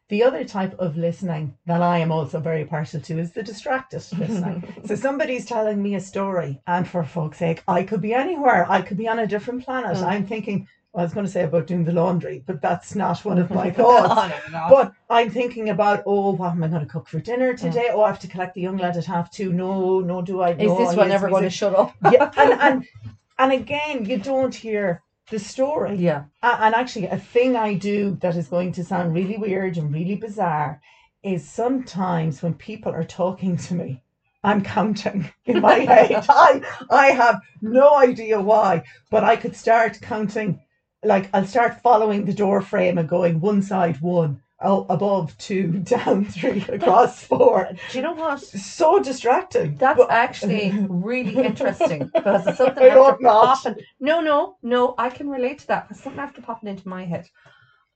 The 0.08 0.22
other 0.22 0.42
type 0.44 0.74
of 0.78 0.96
listening 0.96 1.54
that 1.66 1.82
I 1.82 1.98
am 1.98 2.10
also 2.10 2.40
very 2.40 2.64
partial 2.64 3.00
to 3.00 3.18
is 3.18 3.32
the 3.32 3.42
distracted 3.42 4.02
listening. 4.18 4.64
so 4.86 4.94
somebody's 4.94 5.44
telling 5.44 5.82
me 5.82 5.94
a 5.96 6.00
story, 6.00 6.60
and 6.66 6.88
for 6.88 7.04
fuck's 7.04 7.38
sake, 7.38 7.62
I 7.68 7.82
could 7.82 8.00
be 8.00 8.14
anywhere. 8.14 8.66
I 8.70 8.80
could 8.80 8.96
be 8.96 9.06
on 9.08 9.18
a 9.18 9.26
different 9.26 9.64
planet. 9.64 9.96
Mm. 9.98 10.04
I'm 10.04 10.26
thinking. 10.26 10.66
I 10.94 11.02
was 11.02 11.12
going 11.12 11.26
to 11.26 11.30
say 11.30 11.44
about 11.44 11.66
doing 11.66 11.84
the 11.84 11.92
laundry, 11.92 12.42
but 12.46 12.62
that's 12.62 12.94
not 12.94 13.22
one 13.24 13.38
of 13.38 13.50
my 13.50 13.70
thoughts. 13.78 14.08
Oh, 14.10 14.50
no, 14.50 14.58
no. 14.58 14.66
But 14.74 14.92
I'm 15.10 15.30
thinking 15.30 15.68
about, 15.68 16.02
oh, 16.06 16.30
what 16.32 16.52
am 16.52 16.64
I 16.64 16.68
going 16.68 16.80
to 16.80 16.90
cook 16.90 17.06
for 17.06 17.20
dinner 17.20 17.52
Mm. 17.52 17.60
today? 17.60 17.90
Oh, 17.92 18.02
I 18.02 18.08
have 18.08 18.18
to 18.20 18.26
collect 18.26 18.54
the 18.54 18.62
young 18.62 18.78
lad 18.78 18.96
at 18.96 19.04
half 19.04 19.30
two. 19.30 19.52
No, 19.52 20.00
no, 20.00 20.22
do 20.22 20.40
I? 20.40 20.52
is 20.52 20.58
no, 20.68 20.78
this 20.78 20.96
one 20.96 21.10
ever 21.12 21.28
going 21.28 21.42
to 21.44 21.50
shut 21.50 21.74
up? 21.74 21.94
yeah, 22.10 22.32
and, 22.38 22.60
and 22.60 22.86
and 23.38 23.52
again, 23.52 24.06
you 24.06 24.16
don't 24.18 24.54
hear 24.54 25.02
the 25.30 25.38
story. 25.38 25.96
Yeah. 25.96 26.24
And 26.42 26.74
actually, 26.74 27.06
a 27.06 27.18
thing 27.18 27.56
I 27.56 27.74
do 27.74 28.16
that 28.20 28.36
is 28.36 28.48
going 28.48 28.72
to 28.72 28.84
sound 28.84 29.14
really 29.14 29.36
weird 29.36 29.76
and 29.76 29.92
really 29.92 30.16
bizarre 30.16 30.80
is 31.22 31.48
sometimes 31.48 32.42
when 32.42 32.54
people 32.54 32.92
are 32.92 33.04
talking 33.04 33.56
to 33.56 33.74
me, 33.74 34.02
I'm 34.44 34.62
counting 34.62 35.30
in 35.44 35.60
my 35.60 35.74
head. 35.92 36.24
I 36.28 36.62
I 36.90 37.06
have 37.08 37.40
no 37.60 37.96
idea 37.96 38.40
why, 38.40 38.84
but 39.10 39.24
I 39.24 39.36
could 39.36 39.56
start 39.56 40.00
counting. 40.00 40.60
Like 41.04 41.28
I'll 41.32 41.46
start 41.46 41.82
following 41.82 42.24
the 42.24 42.32
door 42.32 42.60
frame 42.60 42.98
and 42.98 43.08
going 43.08 43.40
one 43.40 43.62
side 43.62 44.00
one, 44.00 44.42
oh, 44.60 44.86
above 44.88 45.36
two, 45.38 45.72
down 45.84 46.24
three, 46.24 46.64
across 46.68 47.22
four. 47.22 47.68
Do 47.90 47.98
you 47.98 48.02
know 48.02 48.14
what? 48.14 48.40
So 48.40 49.00
distracting. 49.00 49.76
That's 49.76 49.98
But- 49.98 50.10
actually 50.10 50.72
really 50.88 51.36
interesting 51.36 52.06
because 52.14 52.46
it's 52.46 52.58
something 52.58 52.82
I 52.84 52.88
after 52.88 53.24
popping. 53.24 53.84
No, 54.00 54.20
no, 54.20 54.56
no. 54.62 54.94
I 54.98 55.10
can 55.10 55.28
relate 55.28 55.60
to 55.60 55.66
that. 55.68 55.86
It's 55.90 56.02
something 56.02 56.20
after 56.20 56.42
popping 56.42 56.68
into 56.68 56.88
my 56.88 57.04
head. 57.04 57.28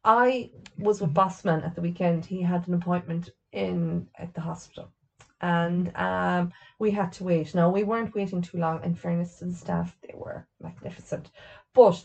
I 0.04 0.50
was 0.78 1.00
with 1.00 1.14
Bossman 1.14 1.64
at 1.64 1.74
the 1.74 1.80
weekend. 1.80 2.24
He 2.24 2.42
had 2.42 2.66
an 2.66 2.74
appointment 2.74 3.30
in 3.52 4.08
at 4.18 4.34
the 4.34 4.40
hospital, 4.40 4.92
and 5.40 5.94
um, 5.96 6.52
we 6.80 6.90
had 6.90 7.12
to 7.12 7.24
wait. 7.24 7.54
Now 7.54 7.70
we 7.70 7.84
weren't 7.84 8.14
waiting 8.14 8.42
too 8.42 8.58
long. 8.58 8.82
In 8.82 8.96
fairness 8.96 9.38
to 9.38 9.44
the 9.44 9.54
staff, 9.54 9.96
they 10.02 10.14
were 10.16 10.48
magnificent, 10.60 11.30
but 11.72 12.04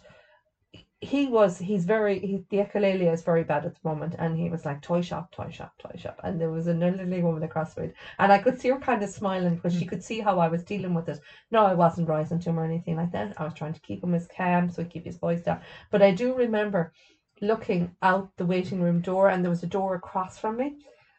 he 1.00 1.28
was 1.28 1.60
he's 1.60 1.86
very 1.86 2.20
he, 2.20 2.44
the 2.50 2.58
echolalia 2.58 3.14
is 3.14 3.22
very 3.22 3.44
bad 3.44 3.66
at 3.66 3.76
the 3.76 3.88
moment 3.88 4.16
and 4.18 4.36
he 4.36 4.50
was 4.50 4.66
like 4.66 4.82
toy 4.82 5.00
shop 5.00 5.30
toy 5.32 5.50
shop 5.52 5.72
toy 5.78 5.96
shop 5.96 6.20
and 6.24 6.42
there 6.42 6.50
was 6.50 6.66
an 6.66 6.82
elderly 6.82 7.22
woman 7.22 7.44
across 7.44 7.76
the 7.76 7.82
way 7.82 7.94
and 8.18 8.32
I 8.32 8.40
could 8.40 8.60
see 8.60 8.70
her 8.70 8.80
kind 8.80 9.04
of 9.04 9.10
smiling 9.10 9.56
because 9.56 9.78
she 9.78 9.86
could 9.86 10.02
see 10.04 10.22
how 10.22 10.40
I 10.40 10.48
was 10.48 10.64
dealing 10.64 10.96
with 10.96 11.08
it. 11.08 11.20
No, 11.52 11.66
I 11.66 11.76
wasn't 11.76 12.10
rising 12.10 12.40
to 12.40 12.50
him 12.50 12.60
or 12.60 12.66
anything 12.66 12.96
like 12.96 13.12
that. 13.12 13.40
I 13.40 13.44
was 13.44 13.54
trying 13.54 13.74
to 13.74 13.80
keep 13.82 14.04
him 14.04 14.16
as 14.16 14.28
calm 14.28 14.70
so 14.70 14.82
he 14.82 14.90
keep 14.90 15.06
his 15.06 15.18
voice 15.18 15.42
down. 15.42 15.62
But 15.92 16.02
I 16.02 16.12
do 16.12 16.34
remember 16.34 16.92
looking 17.42 17.92
out 18.02 18.30
the 18.38 18.46
waiting 18.46 18.82
room 18.82 19.00
door 19.02 19.30
and 19.30 19.44
there 19.44 19.52
was 19.52 19.62
a 19.62 19.68
door 19.68 19.94
across 19.94 20.40
from 20.40 20.58
me 20.58 20.78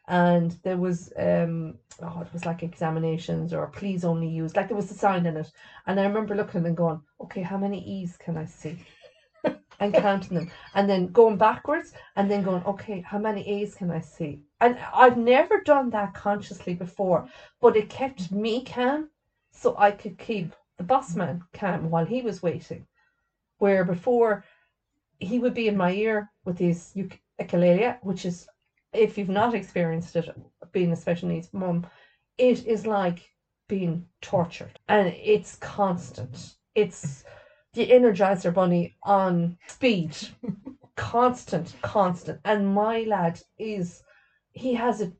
and 0.09 0.57
there 0.63 0.77
was 0.77 1.13
um 1.17 1.75
oh 2.01 2.19
it 2.19 2.33
was 2.33 2.45
like 2.45 2.63
examinations 2.63 3.53
or 3.53 3.67
please 3.67 4.03
only 4.03 4.27
use 4.27 4.55
like 4.57 4.67
there 4.67 4.75
was 4.75 4.91
a 4.91 4.93
sign 4.95 5.25
in 5.25 5.37
it 5.37 5.49
and 5.87 5.99
I 5.99 6.03
remember 6.03 6.35
looking 6.35 6.65
and 6.65 6.75
going 6.75 6.99
okay 7.21 7.41
how 7.41 7.57
many 7.57 7.81
E's 7.81 8.17
can 8.17 8.35
I 8.35 8.43
see 8.45 8.77
and 9.79 9.93
counting 9.93 10.37
them 10.37 10.51
and 10.75 10.89
then 10.89 11.07
going 11.07 11.37
backwards 11.37 11.93
and 12.15 12.29
then 12.29 12.43
going 12.43 12.63
okay 12.65 13.01
how 13.01 13.17
many 13.17 13.47
A's 13.47 13.75
can 13.75 13.91
I 13.91 13.99
see? 13.99 14.41
And 14.61 14.77
I've 14.93 15.17
never 15.17 15.61
done 15.61 15.89
that 15.91 16.13
consciously 16.13 16.73
before 16.73 17.27
but 17.61 17.77
it 17.77 17.89
kept 17.89 18.31
me 18.31 18.63
calm 18.63 19.09
so 19.51 19.75
I 19.77 19.91
could 19.91 20.17
keep 20.17 20.53
the 20.77 20.83
boss 20.83 21.15
man 21.15 21.43
calm 21.53 21.89
while 21.89 22.05
he 22.05 22.21
was 22.21 22.43
waiting. 22.43 22.85
Where 23.57 23.83
before 23.83 24.43
he 25.19 25.39
would 25.39 25.53
be 25.53 25.67
in 25.67 25.77
my 25.77 25.91
ear 25.91 26.31
with 26.45 26.57
his 26.57 26.93
uk- 26.97 27.19
echolalia 27.39 27.97
which 28.01 28.25
is 28.25 28.47
if 28.93 29.17
you've 29.17 29.29
not 29.29 29.53
experienced 29.53 30.15
it 30.15 30.29
being 30.71 30.91
a 30.91 30.95
special 30.95 31.29
needs 31.29 31.53
mum 31.53 31.85
it 32.37 32.65
is 32.65 32.85
like 32.85 33.29
being 33.69 34.05
tortured 34.21 34.79
and 34.89 35.07
it's 35.07 35.55
constant. 35.57 36.55
It's 36.75 37.23
the 37.73 37.87
energizer 37.87 38.53
bunny 38.53 38.95
on 39.03 39.57
speed. 39.67 40.15
Constant 40.95 41.75
constant. 41.81 42.39
And 42.43 42.67
my 42.67 43.01
lad 43.01 43.39
is 43.57 44.03
he 44.51 44.73
has 44.73 45.01
it 45.01 45.13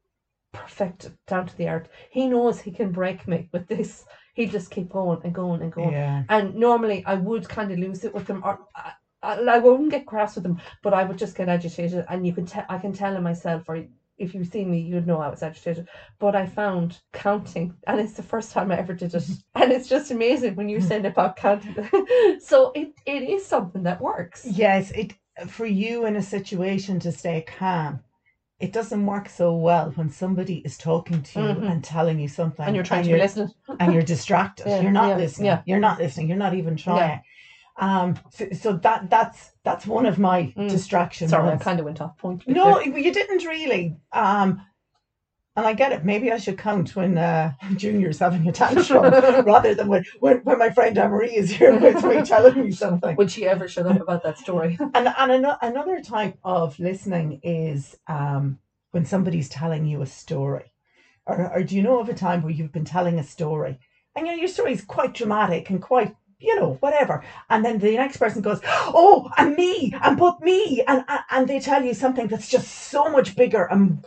perfected 0.52 1.18
down 1.28 1.48
to 1.48 1.58
the 1.58 1.68
art. 1.68 1.88
He 2.10 2.28
knows 2.28 2.60
he 2.60 2.72
can 2.72 2.92
break 2.92 3.28
me 3.28 3.50
with 3.54 3.68
this. 3.68 4.06
He 4.34 4.46
just 4.46 4.72
keep 4.72 4.90
going 4.90 5.22
and 5.24 5.34
going 5.34 5.62
and 5.62 5.72
going. 5.72 5.92
Yeah. 5.92 6.24
and 6.30 6.56
normally 6.56 7.04
I 7.06 7.16
would 7.16 7.48
kind 7.48 7.72
of 7.72 7.80
lose 7.80 8.04
it 8.04 8.14
with 8.14 8.28
him, 8.28 8.42
or 8.44 8.60
I, 8.76 8.94
I, 9.22 9.36
I 9.36 9.58
wouldn't 9.60 9.92
get 9.92 10.06
cross 10.06 10.36
with 10.36 10.46
him, 10.46 10.60
but 10.82 10.94
I 10.94 11.04
would 11.04 11.18
just 11.18 11.36
get 11.36 11.50
agitated, 11.50 12.06
and 12.10 12.26
you 12.26 12.34
can 12.34 12.46
tell 12.46 12.66
I 12.70 12.78
can 12.78 12.94
tell 12.94 13.16
in 13.16 13.24
myself, 13.24 13.64
or 13.68 13.86
if 14.20 14.36
you 14.36 14.44
see 14.44 14.66
me, 14.66 14.80
you'd 14.80 15.08
know 15.08 15.20
I 15.20 15.30
was 15.30 15.42
agitated. 15.44 15.88
But 16.20 16.36
I 16.36 16.46
found 16.46 17.00
counting, 17.14 17.74
and 17.88 18.00
it's 18.00 18.14
the 18.14 18.24
first 18.24 18.52
time 18.52 18.72
I 18.72 18.78
ever 18.78 18.94
did 18.94 19.16
it, 19.16 19.28
and 19.56 19.72
it's 19.72 19.90
just 19.90 20.12
amazing 20.12 20.56
when 20.56 20.70
you're 20.70 20.82
saying 20.82 21.06
about 21.06 21.38
counting. 21.38 21.76
so 22.40 22.72
it, 22.76 22.94
it 23.06 23.24
is 23.24 23.46
something 23.46 23.84
that 23.84 24.02
works. 24.02 24.46
Yes, 24.46 24.92
it 24.92 25.14
for 25.48 25.66
you 25.66 26.06
in 26.06 26.16
a 26.18 26.22
situation 26.22 27.00
to 27.00 27.12
stay 27.12 27.46
calm. 27.58 28.02
It 28.60 28.74
doesn't 28.74 29.06
work 29.06 29.30
so 29.30 29.56
well 29.56 29.92
when 29.92 30.10
somebody 30.10 30.58
is 30.66 30.78
talking 30.78 31.24
to 31.24 31.40
you 31.40 31.46
Mhm. 31.48 31.72
and 31.72 31.82
telling 31.82 32.20
you 32.20 32.28
something, 32.28 32.66
And 32.66 32.76
you're 32.76 32.84
trying 32.84 33.06
to 33.06 33.14
be 33.14 33.18
listening. 33.18 33.48
and 33.80 33.94
you're 33.94 34.02
distracted. 34.04 34.66
Yeah, 34.68 34.82
you're 34.82 34.92
not 34.92 35.10
yeah, 35.12 35.16
listening. 35.16 35.46
yeah. 35.46 35.62
You're 35.66 35.80
not 35.80 35.98
listening. 35.98 36.28
You're 36.28 36.38
not 36.38 36.54
even 36.56 36.76
trying. 36.76 37.22
Um. 37.80 38.16
So, 38.32 38.50
so 38.52 38.74
that 38.78 39.10
that's 39.10 39.52
that's 39.64 39.88
one 39.88 40.06
of 40.06 40.20
my 40.20 40.54
Mm. 40.58 40.70
distractions. 40.70 41.32
Sorry, 41.32 41.50
I 41.50 41.58
kind 41.58 41.80
of 41.80 41.86
went 41.86 42.02
off 42.02 42.18
point. 42.18 42.44
No, 42.48 42.80
you 42.82 43.12
didn't 43.14 43.46
really. 43.46 43.98
Um, 44.12 44.62
And 45.56 45.66
I 45.68 45.74
get 45.74 45.92
it. 45.92 46.06
Maybe 46.06 46.32
I 46.32 46.38
should 46.38 46.58
count 46.58 46.96
when 46.96 47.18
uh, 47.18 47.52
Junior's 47.76 48.20
having 48.20 48.48
a 48.48 48.52
tantrum 48.62 49.04
rather 49.46 49.74
than 49.76 49.88
when, 49.88 50.06
when, 50.20 50.38
when 50.40 50.58
my 50.58 50.70
friend 50.70 50.98
Anne-Marie 50.98 51.36
is 51.36 51.50
here 51.52 51.78
with 51.78 52.02
me 52.06 52.22
telling 52.34 52.62
me 52.64 52.72
something. 52.72 53.16
Would 53.18 53.30
she 53.32 53.46
ever 53.46 53.68
shut 53.68 53.86
up 53.88 54.00
about 54.00 54.24
that 54.24 54.38
story? 54.38 54.78
And, 54.80 54.96
and 54.96 55.32
ano- 55.32 55.58
another 55.62 56.00
type 56.02 56.38
of 56.46 56.80
listening 56.80 57.42
is 57.44 57.98
um, 58.08 58.60
when 58.92 59.06
somebody's 59.06 59.50
telling 59.50 59.86
you 59.86 60.02
a 60.02 60.06
story. 60.06 60.72
Or, 61.26 61.52
or 61.54 61.64
do 61.64 61.76
you 61.76 61.84
know 61.84 62.00
of 62.00 62.08
a 62.10 62.14
time 62.14 62.42
where 62.42 62.54
you've 62.54 62.72
been 62.72 62.86
telling 62.86 63.20
a 63.20 63.24
story 63.24 63.80
and 64.16 64.26
you 64.28 64.34
know, 64.34 64.40
your 64.40 64.48
story 64.48 64.72
is 64.72 64.82
quite 64.86 65.14
dramatic 65.14 65.70
and 65.70 65.82
quite, 65.82 66.16
you 66.40 66.56
know, 66.60 66.78
whatever. 66.80 67.24
And 67.50 67.64
then 67.64 67.80
the 67.80 67.96
next 67.96 68.18
person 68.18 68.42
goes, 68.42 68.60
oh, 68.64 69.30
and 69.38 69.56
me, 69.56 69.94
and 70.02 70.18
but 70.18 70.40
me. 70.42 70.84
And, 70.88 71.04
and, 71.32 71.48
they 71.48 71.60
tell 71.60 71.84
you 71.84 71.94
something 71.94 72.28
that's 72.28 72.50
just 72.50 72.68
so 72.68 73.10
much 73.10 73.36
bigger 73.36 73.66
and 73.66 74.06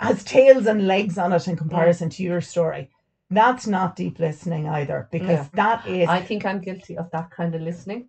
has 0.00 0.22
tails 0.24 0.66
and 0.66 0.86
legs 0.86 1.18
on 1.18 1.32
it 1.32 1.48
in 1.48 1.56
comparison 1.56 2.08
to 2.10 2.22
your 2.22 2.40
story. 2.40 2.90
That's 3.30 3.66
not 3.66 3.96
deep 3.96 4.18
listening 4.18 4.68
either, 4.68 5.08
because 5.10 5.46
Yeah. 5.46 5.48
that 5.54 5.86
is, 5.86 6.08
I 6.08 6.20
think 6.20 6.44
I'm 6.44 6.60
guilty 6.60 6.96
of 6.96 7.10
that 7.12 7.30
kind 7.30 7.54
of 7.54 7.62
listening. 7.62 8.08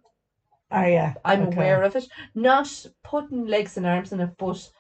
are 0.72 0.90
you? 0.90 1.14
I'm 1.24 1.44
Okay. 1.44 1.56
aware 1.56 1.84
of 1.84 1.96
it. 1.96 2.08
Not 2.36 2.68
putting 3.04 3.46
legs 3.46 3.78
and 3.78 3.86
arms 3.86 4.12
in 4.12 4.20
it, 4.20 4.32
but 4.38 4.72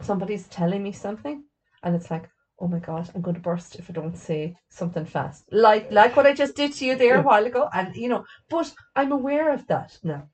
somebody's 0.00 0.46
telling 0.48 0.82
me 0.82 0.92
something, 0.92 1.44
and 1.82 1.96
it's 1.96 2.10
like, 2.10 2.28
oh 2.60 2.68
my 2.68 2.78
god, 2.78 3.10
I'm 3.14 3.20
going 3.22 3.34
to 3.36 3.40
burst 3.40 3.76
if 3.76 3.88
I 3.90 3.92
don't 3.92 4.16
say 4.16 4.56
something 4.68 5.04
fast. 5.04 5.44
Like 5.50 5.90
like 5.92 6.16
what 6.16 6.26
I 6.26 6.32
just 6.34 6.56
did 6.56 6.72
to 6.74 6.84
you 6.86 6.96
there 6.96 7.14
Yeah. 7.14 7.20
a 7.20 7.24
while 7.24 7.46
ago, 7.46 7.68
and 7.72 7.94
you 7.96 8.08
know, 8.08 8.24
but 8.48 8.72
I'm 8.96 9.12
aware 9.12 9.52
of 9.52 9.66
that 9.68 9.98
now. 10.02 10.28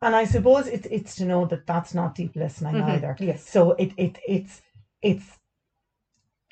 And 0.00 0.14
I 0.16 0.24
suppose 0.24 0.66
it's 0.66 0.86
it's 0.90 1.14
to 1.16 1.24
know 1.24 1.46
that 1.46 1.66
that's 1.66 1.94
not 1.94 2.14
deep 2.14 2.34
listening 2.36 2.74
Mhm. 2.74 2.88
either. 2.94 3.16
Yes. 3.20 3.48
So 3.48 3.72
it 3.72 3.92
it 3.96 4.18
it's 4.26 4.60
it's 5.00 5.38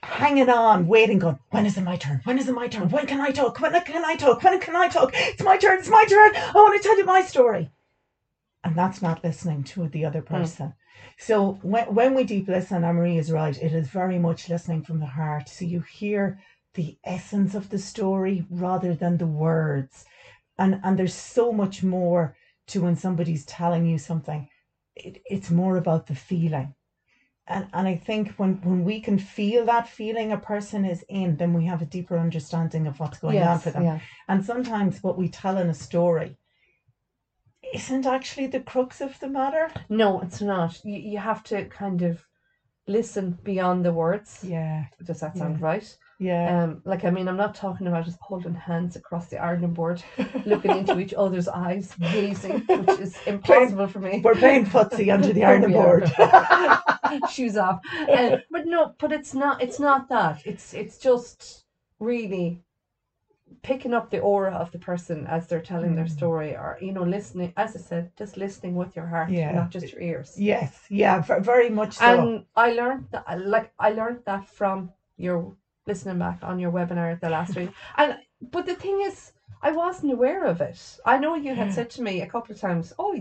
hanging 0.03 0.49
on, 0.49 0.87
waiting, 0.87 1.19
going, 1.19 1.39
when 1.51 1.67
is 1.67 1.77
it 1.77 1.83
my 1.83 1.97
turn? 1.97 2.21
When 2.25 2.39
is 2.39 2.49
it 2.49 2.55
my 2.55 2.69
turn? 2.69 2.89
When 2.89 3.07
can 3.07 3.21
I 3.21 3.31
talk? 3.33 3.61
When 3.61 3.73
can 3.83 4.05
I 4.05 4.15
talk? 4.17 4.43
When 4.43 4.59
can 4.59 4.75
I 4.77 4.89
talk? 4.89 5.11
It's 5.15 5.43
my 5.43 5.57
turn. 5.59 5.79
It's 5.79 5.91
my 5.91 6.05
turn. 6.09 6.31
I 6.35 6.53
want 6.55 6.81
to 6.81 6.89
tell 6.89 6.97
you 6.97 7.05
my 7.05 7.21
story. 7.23 7.71
And 8.63 8.77
that's 8.77 9.01
not 9.01 9.25
listening 9.25 9.65
to 9.65 9.89
the 9.89 10.05
other 10.05 10.21
hmm. 10.21 10.35
person. 10.35 10.75
So 11.19 11.59
when 11.63 11.95
when 11.95 12.15
we 12.15 12.25
deep 12.25 12.49
listen, 12.49 12.85
Anne 12.85 12.97
Marie 12.97 13.19
is 13.19 13.33
right. 13.33 13.57
It 13.57 13.73
is 13.73 13.89
very 13.89 14.19
much 14.19 14.49
listening 14.49 14.83
from 14.83 15.01
the 15.01 15.07
heart. 15.07 15.49
So 15.49 15.65
you 15.65 15.81
hear 15.81 16.41
the 16.75 16.99
essence 17.05 17.55
of 17.55 17.71
the 17.71 17.79
story 17.79 18.47
rather 18.51 18.95
than 18.95 19.17
the 19.17 19.27
words. 19.27 20.05
And 20.59 20.81
and 20.85 20.99
there's 20.99 21.15
so 21.15 21.53
much 21.53 21.83
more 21.83 22.37
to 22.69 22.83
when 22.83 22.97
somebody's 22.97 23.47
telling 23.47 23.87
you 23.87 23.99
something. 23.99 24.49
It, 24.95 25.23
it's 25.25 25.51
more 25.51 25.77
about 25.77 26.07
the 26.07 26.15
feeling. 26.15 26.75
And 27.47 27.67
and 27.73 27.89
I 27.89 27.97
think 27.97 28.33
when, 28.37 28.61
when 28.63 28.85
we 28.85 29.01
can 29.01 29.19
feel 29.19 29.65
that 29.67 29.89
feeling 29.89 30.33
a 30.33 30.39
person 30.39 30.85
is 30.85 31.05
in, 31.09 31.37
then 31.37 31.53
we 31.55 31.65
have 31.67 31.83
a 31.83 31.87
deeper 31.87 32.19
understanding 32.19 32.87
of 32.87 33.01
what's 33.01 33.19
going 33.19 33.43
on 33.43 33.59
for 33.59 33.71
them. 33.71 33.85
Yeah. 33.85 34.01
And 34.29 34.45
sometimes 34.45 35.03
what 35.03 35.19
we 35.19 35.29
tell 35.29 35.57
in 35.59 35.69
a 35.69 35.75
story 35.75 36.37
isn't 37.75 38.07
actually 38.07 38.47
the 38.49 38.61
crux 38.61 39.01
of 39.01 39.19
the 39.21 39.29
matter. 39.29 39.71
No, 39.89 40.21
it's 40.21 40.41
not. 40.41 40.85
You 40.85 40.99
you 40.99 41.19
have 41.19 41.43
to 41.45 41.65
kind 41.67 42.03
of 42.03 42.25
listen 42.87 43.39
beyond 43.45 43.85
the 43.85 43.93
words. 43.93 44.41
Yeah. 44.43 44.85
Does 45.05 45.21
that 45.21 45.37
sound 45.37 45.61
right? 45.61 45.97
Yeah. 46.19 46.65
Um, 46.65 46.83
like 46.85 47.05
I 47.05 47.11
mean, 47.11 47.29
I'm 47.29 47.37
not 47.37 47.55
talking 47.55 47.87
about 47.87 48.05
just 48.05 48.19
holding 48.21 48.55
hands 48.55 48.97
across 48.97 49.29
the 49.29 49.39
ironing 49.39 49.73
board, 49.73 50.03
looking 50.45 50.77
into 50.77 50.99
each 50.99 51.15
other's 51.15 51.49
eyes, 51.49 51.95
gazing, 51.99 52.61
which 52.69 53.01
is 53.01 53.17
impossible 53.27 53.87
for 53.87 54.01
me. 54.01 54.21
We're 54.23 54.35
playing 54.35 54.67
footsie 54.67 55.13
under 55.13 55.33
the 55.33 55.45
ironing 55.51 55.73
board. 55.73 56.13
Shoes 57.31 57.57
off. 57.57 57.81
Um, 58.13 58.43
but 58.51 58.67
no, 58.67 58.95
but 58.99 59.13
it's 59.13 59.33
not. 59.33 59.63
It's 59.63 59.81
not 59.81 60.09
that. 60.11 60.43
It's 60.45 60.75
it's 60.75 60.99
just 60.99 61.65
really 62.01 62.63
picking 63.63 63.95
up 63.95 64.11
the 64.11 64.19
aura 64.19 64.53
of 64.53 64.71
the 64.71 64.79
person 64.79 65.27
as 65.27 65.47
they're 65.47 65.61
telling 65.61 65.95
their 65.95 66.07
Mm. 66.07 66.11
story, 66.19 66.55
or 66.57 66.77
you 66.81 66.93
know, 66.93 67.03
listening. 67.03 67.51
As 67.57 67.77
I 67.77 67.79
said, 67.81 68.11
just 68.17 68.37
listening 68.37 68.75
with 68.77 68.97
your 68.97 69.07
heart, 69.07 69.33
Yeah. 69.33 69.51
not 69.51 69.71
just 69.71 69.93
your 69.93 70.01
ears. 70.01 70.31
yes. 70.37 70.87
Yeah. 70.91 71.19
Very 71.21 71.71
much 71.71 71.95
so. 71.95 72.31
And 72.31 72.43
I 72.57 72.71
learned 72.71 73.07
that, 73.13 73.39
like 73.39 73.71
I 73.79 73.91
learned 73.91 74.23
that 74.27 74.45
from 74.45 74.91
your 75.17 75.55
listening 75.87 76.19
back 76.19 76.39
on 76.43 76.59
your 76.59 76.71
webinar 76.71 77.19
the 77.21 77.29
last 77.29 77.57
week. 77.57 77.73
And 77.97 78.17
but 78.41 78.65
the 78.67 78.75
thing 78.75 79.01
is, 79.01 79.33
I 79.63 79.71
wasn't 79.71 80.13
aware 80.13 80.45
of 80.45 80.61
it. 80.61 80.99
I 81.05 81.19
know 81.19 81.35
you 81.35 81.55
had 81.55 81.71
Yeah. 81.71 81.73
said 81.73 81.91
to 81.91 82.03
me 82.03 82.21
a 82.21 82.27
couple 82.27 82.53
of 82.53 82.59
times, 82.61 82.93
"Oh, 82.99 83.13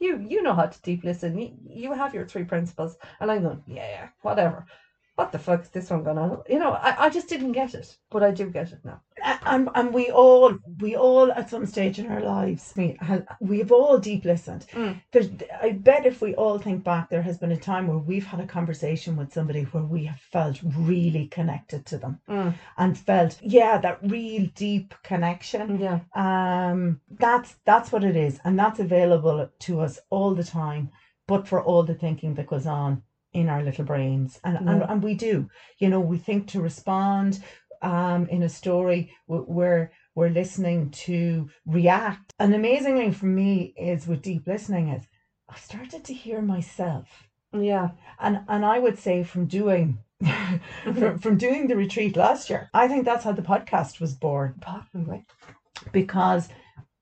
you 0.00 0.18
you 0.18 0.42
know 0.42 0.54
how 0.54 0.66
to 0.66 0.80
deep 0.82 1.04
listen. 1.04 1.38
You, 1.38 1.50
you 1.68 1.92
have 1.92 2.14
your 2.14 2.24
three 2.24 2.44
principles." 2.44 2.96
And 3.20 3.30
I'm 3.30 3.42
going, 3.42 3.62
"Yeah, 3.66 3.88
yeah, 3.88 4.08
whatever." 4.22 4.64
What 5.18 5.32
the 5.32 5.38
fuck 5.40 5.62
is 5.62 5.68
this 5.70 5.90
one 5.90 6.04
going 6.04 6.16
on? 6.16 6.42
You 6.48 6.60
know, 6.60 6.74
I, 6.74 7.06
I 7.06 7.10
just 7.10 7.28
didn't 7.28 7.50
get 7.50 7.74
it, 7.74 7.98
but 8.08 8.22
I 8.22 8.30
do 8.30 8.48
get 8.50 8.70
it 8.70 8.78
now. 8.84 9.00
And 9.44 9.68
and 9.74 9.92
we 9.92 10.12
all 10.12 10.56
we 10.78 10.94
all 10.94 11.32
at 11.32 11.50
some 11.50 11.66
stage 11.66 11.98
in 11.98 12.06
our 12.06 12.20
lives 12.20 12.72
we 12.76 12.96
ha- 13.00 13.22
we've 13.40 13.72
all 13.72 13.98
deep 13.98 14.24
listened 14.24 14.66
Mm. 14.72 15.00
there's 15.10 15.30
i 15.60 15.70
bet 15.72 16.06
if 16.06 16.20
we 16.20 16.34
all 16.36 16.58
think 16.58 16.84
back 16.84 17.10
there 17.10 17.22
has 17.22 17.36
been 17.38 17.50
a 17.50 17.56
time 17.56 17.88
where 17.88 17.98
we've 17.98 18.26
had 18.26 18.38
a 18.40 18.46
conversation 18.46 19.16
with 19.16 19.32
somebody 19.32 19.62
where 19.64 19.82
we 19.82 20.04
have 20.04 20.20
felt 20.20 20.60
really 20.76 21.26
connected 21.26 21.84
to 21.86 21.98
them 21.98 22.20
Mm. 22.28 22.54
and 22.76 22.96
felt 22.96 23.38
yeah 23.42 23.76
that 23.78 23.98
real 24.02 24.46
deep 24.54 24.94
connection 25.02 25.80
Yeah, 25.80 25.98
um 26.14 27.00
that's 27.18 27.56
that's 27.64 27.90
what 27.90 28.04
it 28.04 28.14
is 28.16 28.38
and 28.44 28.56
that's 28.56 28.78
available 28.78 29.48
to 29.66 29.80
us 29.80 29.98
all 30.10 30.32
the 30.34 30.44
time 30.44 30.90
but 31.26 31.48
for 31.48 31.60
all 31.62 31.82
the 31.82 31.94
thinking 31.94 32.34
that 32.34 32.46
goes 32.46 32.66
on 32.66 33.02
in 33.32 33.48
our 33.48 33.62
little 33.62 33.84
brains 33.84 34.40
and 34.44 34.56
and, 34.56 34.80
Yeah. 34.80 34.86
and 34.92 35.02
we 35.02 35.14
do 35.14 35.48
you 35.78 35.88
know 35.88 36.00
we 36.00 36.18
think 36.18 36.48
to 36.48 36.60
respond 36.60 37.42
um 37.82 38.26
in 38.28 38.42
a 38.42 38.48
story 38.48 39.12
we're 39.26 39.90
we're 40.14 40.30
listening 40.30 40.90
to 40.90 41.48
react 41.66 42.32
and 42.38 42.54
amazingly 42.54 43.10
for 43.12 43.26
me 43.26 43.74
is 43.76 44.06
with 44.08 44.22
deep 44.22 44.46
listening 44.46 44.88
is 44.88 45.04
i've 45.48 45.58
started 45.58 46.04
to 46.04 46.14
hear 46.14 46.40
myself 46.40 47.06
yeah, 47.52 47.90
and 48.20 48.40
and 48.48 48.64
i 48.64 48.78
would 48.78 48.98
say 48.98 49.22
from 49.22 49.46
doing 49.46 49.98
from, 50.84 51.18
from 51.18 51.36
doing 51.38 51.66
the 51.68 51.76
retreat 51.76 52.16
last 52.16 52.50
year 52.50 52.68
i 52.74 52.88
think 52.88 53.04
that's 53.04 53.24
how 53.24 53.32
the 53.32 53.42
podcast 53.42 54.00
was 54.00 54.14
born 54.14 54.54
possibly. 54.60 55.24
because 55.92 56.48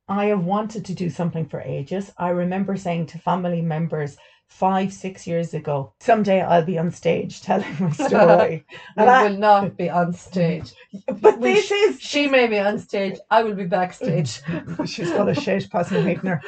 I 0.08 0.26
have 0.26 0.44
wanted 0.44 0.84
to 0.84 0.94
do 0.94 1.10
something 1.10 1.46
for 1.46 1.60
ages. 1.60 2.12
I 2.16 2.28
remember 2.28 2.76
saying 2.76 3.06
to 3.06 3.18
family 3.18 3.60
members 3.60 4.16
five, 4.48 4.92
six 4.92 5.26
years 5.26 5.54
ago, 5.54 5.92
someday 6.00 6.40
I'll 6.40 6.64
be 6.64 6.78
on 6.78 6.90
stage 6.90 7.42
telling 7.42 7.74
my 7.78 7.90
story. 8.08 8.64
We 8.68 9.02
And 9.02 9.10
I- 9.10 9.28
will 9.28 9.36
not 9.38 9.76
be 9.76 9.90
on 9.90 10.12
stage. 10.12 10.72
but 11.20 11.38
we 11.38 11.54
this 11.54 11.70
is 11.70 12.00
She 12.00 12.26
may 12.26 12.46
be 12.46 12.58
on 12.58 12.78
stage. 12.78 13.18
I 13.30 13.42
will 13.42 13.54
be 13.54 13.64
backstage. 13.66 14.40
she's 14.86 15.10
full 15.12 15.28
of 15.28 15.36
shit, 15.36 15.68
meeting 15.92 16.26
her. 16.26 16.42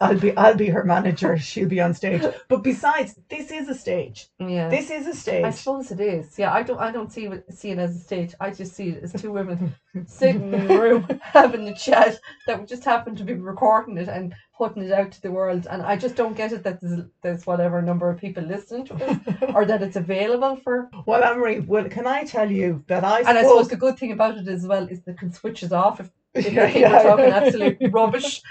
I'll 0.00 0.18
be 0.18 0.36
I'll 0.36 0.56
be 0.56 0.68
her 0.68 0.84
manager. 0.84 1.38
She'll 1.38 1.68
be 1.68 1.80
on 1.80 1.94
stage. 1.94 2.22
But 2.48 2.62
besides, 2.62 3.18
this 3.28 3.50
is 3.50 3.68
a 3.68 3.74
stage. 3.74 4.28
Yeah. 4.38 4.68
This 4.68 4.90
is 4.90 5.06
a 5.06 5.14
stage. 5.14 5.44
I 5.44 5.50
suppose 5.50 5.90
it 5.90 6.00
is. 6.00 6.38
Yeah, 6.38 6.52
I 6.52 6.62
don't. 6.62 6.78
I 6.78 6.90
don't 6.90 7.12
see 7.12 7.26
it, 7.26 7.44
see 7.52 7.70
it 7.70 7.78
as 7.78 7.96
a 7.96 8.00
stage. 8.00 8.34
I 8.40 8.50
just 8.50 8.74
see 8.74 8.90
it 8.90 9.04
as 9.04 9.12
two 9.12 9.32
women 9.32 9.74
sitting 10.06 10.52
in 10.52 10.70
a 10.70 10.80
room 10.80 11.06
having 11.22 11.68
a 11.68 11.74
chat 11.74 12.18
that 12.46 12.60
we 12.60 12.66
just 12.66 12.84
happen 12.84 13.14
to 13.16 13.24
be 13.24 13.34
recording 13.34 13.96
it 13.96 14.08
and 14.08 14.34
putting 14.56 14.84
it 14.84 14.92
out 14.92 15.12
to 15.12 15.22
the 15.22 15.30
world. 15.30 15.66
And 15.70 15.82
I 15.82 15.96
just 15.96 16.16
don't 16.16 16.36
get 16.36 16.52
it 16.52 16.62
that 16.64 16.80
there's, 16.80 17.00
there's 17.22 17.46
whatever 17.46 17.82
number 17.82 18.08
of 18.08 18.20
people 18.20 18.42
listening 18.42 18.86
to 18.86 18.96
it, 18.96 19.50
or 19.54 19.64
that 19.64 19.82
it's 19.82 19.96
available 19.96 20.56
for. 20.56 20.90
Well, 21.06 21.22
Amory, 21.22 21.60
well, 21.60 21.88
can 21.88 22.06
I 22.06 22.24
tell 22.24 22.50
you 22.50 22.84
that 22.88 23.04
I 23.04 23.20
And 23.20 23.38
I 23.38 23.42
suppose 23.42 23.68
the 23.68 23.76
good 23.76 23.98
thing 23.98 24.12
about 24.12 24.38
it 24.38 24.48
as 24.48 24.66
well 24.66 24.86
is 24.88 25.02
they 25.02 25.14
can 25.14 25.32
switch 25.32 25.62
it 25.62 25.72
off 25.72 26.00
if, 26.00 26.10
Yeah, 26.52 26.66
yeah. 26.66 27.02
talking 27.02 27.26
absolute 27.26 27.78
rubbish. 27.92 28.42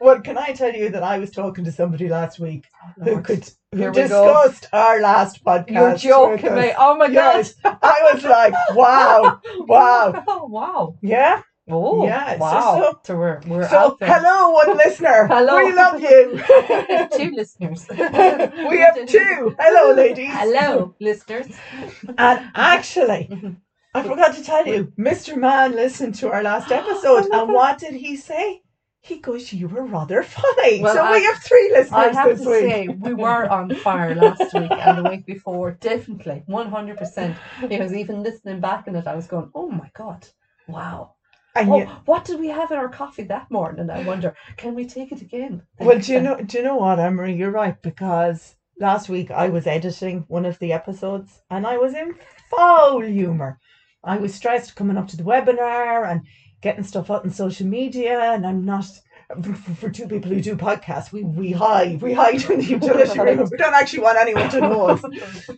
Well, 0.00 0.20
can 0.20 0.38
I 0.38 0.52
tell 0.52 0.72
you 0.72 0.90
that 0.90 1.02
I 1.02 1.18
was 1.18 1.32
talking 1.32 1.64
to 1.64 1.72
somebody 1.72 2.08
last 2.08 2.38
week 2.38 2.66
oh, 3.00 3.04
who 3.04 3.22
could 3.22 3.50
who 3.72 3.78
we 3.78 3.84
go. 3.84 3.92
discussed 3.92 4.68
our 4.72 5.00
last 5.00 5.44
podcast. 5.44 5.70
You're 5.70 5.96
joking 5.96 6.54
me. 6.54 6.72
Oh 6.78 6.96
my 6.96 7.06
Yes. 7.06 7.54
I 7.64 8.12
was 8.12 8.22
like, 8.22 8.54
wow, 8.76 9.40
wow. 9.66 10.24
Oh, 10.28 10.46
wow. 10.46 10.98
yeah. 11.02 11.42
Oh, 11.70 12.04
Yeah, 12.06 12.32
so- 12.34 12.38
wow. 12.38 12.98
So, 13.04 13.16
we're, 13.16 13.40
we're 13.46 13.68
So, 13.68 13.78
out 13.78 13.98
there. 13.98 14.08
hello, 14.12 14.50
one 14.50 14.76
listener. 14.76 15.26
Hello. 15.30 15.56
We 15.64 15.72
love 15.72 16.00
you. 16.00 16.40
two 17.16 17.30
listeners. 17.34 17.86
we 18.68 18.78
have 18.78 19.06
two. 19.06 19.54
Hello, 19.58 19.94
ladies. 19.94 20.30
Hello, 20.32 20.94
listeners. 21.00 21.46
And 22.18 22.50
actually. 22.54 23.56
I 23.92 24.02
forgot 24.04 24.34
to 24.36 24.42
tell 24.44 24.66
you, 24.66 24.92
Mr. 24.98 25.36
Man 25.36 25.72
listened 25.74 26.14
to 26.16 26.30
our 26.30 26.42
last 26.44 26.70
episode, 26.70 27.26
Oh 27.32 27.42
and 27.42 27.52
what 27.52 27.78
did 27.78 27.94
he 27.94 28.14
say? 28.16 28.62
He 29.02 29.18
goes, 29.18 29.52
"You 29.52 29.66
were 29.66 29.82
rather 29.84 30.22
funny." 30.22 30.80
Well, 30.80 30.94
so 30.94 31.02
I- 31.02 31.12
we 31.16 31.24
have 31.24 31.38
three 31.42 31.70
listeners 31.72 31.92
I 31.92 32.12
have 32.12 32.36
to 32.40 32.48
week. 32.50 32.60
say, 32.70 32.86
we 32.88 33.14
were 33.14 33.48
on 33.50 33.74
fire 33.76 34.14
last 34.14 34.52
week 34.54 34.70
and 34.70 34.98
the 34.98 35.02
week 35.10 35.26
before. 35.26 35.72
Definitely, 35.80 36.44
100%. 36.48 37.34
Because 37.68 37.92
even 37.94 38.22
listening 38.22 38.60
back 38.60 38.86
in 38.86 38.94
it, 38.94 39.06
I 39.08 39.16
was 39.16 39.26
going, 39.26 39.50
oh 39.56 39.68
my 39.70 39.90
God, 39.96 40.24
wow. 40.68 41.14
And 41.54 41.68
Oh, 41.70 41.78
you, 41.78 41.84
what 42.04 42.24
did 42.24 42.38
we 42.40 42.48
have 42.48 42.70
in 42.70 42.78
our 42.78 42.88
coffee 42.88 43.24
that 43.24 43.50
morning? 43.50 43.90
I 43.90 44.04
wonder, 44.04 44.34
can 44.56 44.74
we 44.74 44.86
take 44.86 45.12
it 45.12 45.20
again? 45.22 45.62
well, 45.78 45.98
do 45.98 46.12
you 46.12 46.20
know? 46.20 46.40
Do 46.40 46.58
you 46.58 46.64
know 46.64 46.76
what, 46.76 46.98
Emery? 47.00 47.34
You're 47.34 47.50
right 47.50 47.80
because 47.82 48.54
last 48.78 49.08
week 49.08 49.30
I 49.30 49.48
was 49.48 49.66
editing 49.66 50.24
one 50.28 50.46
of 50.46 50.58
the 50.58 50.72
episodes 50.72 51.40
and 51.50 51.66
I 51.66 51.76
was 51.78 51.94
in 51.94 52.14
foul 52.50 53.00
humour. 53.00 53.58
I 54.02 54.16
was 54.16 54.34
stressed 54.34 54.76
coming 54.76 54.96
up 54.96 55.08
to 55.08 55.16
the 55.16 55.24
webinar 55.24 56.10
and 56.10 56.22
getting 56.62 56.84
stuff 56.84 57.10
out 57.10 57.24
on 57.24 57.30
social 57.30 57.66
media, 57.66 58.18
and 58.32 58.46
I'm 58.46 58.64
not. 58.64 58.86
For 59.76 59.90
two 59.90 60.08
people 60.08 60.28
who 60.32 60.40
do 60.40 60.56
podcasts, 60.56 61.12
we, 61.12 61.22
we 61.22 61.52
hide 61.52 62.02
we 62.02 62.12
hide 62.14 62.42
in 62.50 62.58
the 62.58 62.64
utility 62.64 63.16
room. 63.20 63.46
We 63.48 63.56
don't 63.58 63.74
actually 63.74 64.00
want 64.00 64.18
anyone 64.18 64.50
to 64.50 64.60
know 64.60 64.86
us. 64.88 65.02